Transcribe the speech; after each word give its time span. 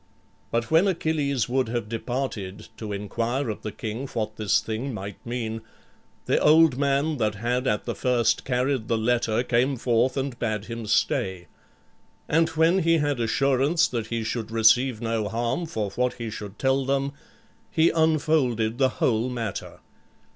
But 0.49 0.71
when 0.71 0.87
Achilles 0.87 1.47
would 1.47 1.67
have 1.69 1.87
departed, 1.87 2.69
to 2.77 2.91
inquire 2.91 3.51
of 3.51 3.61
the 3.61 3.71
king 3.71 4.07
what 4.07 4.35
this 4.35 4.59
thing 4.59 4.95
might 4.95 5.23
mean, 5.23 5.61
the 6.25 6.39
old 6.39 6.75
man 6.75 7.17
that 7.17 7.35
had 7.35 7.67
at 7.67 7.85
the 7.85 7.93
first 7.93 8.43
carried 8.43 8.87
the 8.87 8.97
letter 8.97 9.43
came 9.43 9.77
forth 9.77 10.17
and 10.17 10.39
bade 10.39 10.65
him 10.65 10.87
stay. 10.87 11.45
And 12.27 12.49
when 12.49 12.79
he 12.79 12.97
had 12.97 13.19
assurance 13.19 13.87
that 13.89 14.07
he 14.07 14.23
should 14.23 14.49
receive 14.49 15.01
no 15.01 15.27
harm 15.27 15.67
for 15.67 15.91
what 15.91 16.13
he 16.13 16.31
should 16.31 16.57
tell 16.57 16.83
them, 16.83 17.11
he 17.69 17.91
unfolded 17.91 18.79
the 18.79 18.89
whole 19.03 19.29
matter. 19.29 19.81